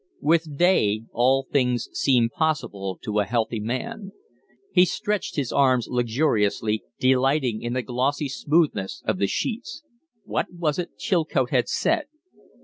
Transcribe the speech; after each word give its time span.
With 0.23 0.57
day, 0.57 1.03
all 1.11 1.43
things 1.51 1.87
seem 1.93 2.29
possible 2.29 2.97
to 3.03 3.19
a 3.19 3.23
healthy 3.25 3.59
man. 3.59 4.13
He 4.73 4.83
stretched 4.83 5.35
his 5.35 5.51
arms 5.53 5.87
luxuriously, 5.87 6.83
delighting 6.99 7.61
in 7.61 7.73
the 7.73 7.83
glossy 7.83 8.27
smoothness 8.27 9.03
of 9.05 9.19
the 9.19 9.27
sheets. 9.27 9.83
What 10.23 10.47
was 10.51 10.79
it 10.79 10.97
Chilcote 10.97 11.51
had 11.51 11.69
said? 11.69 12.05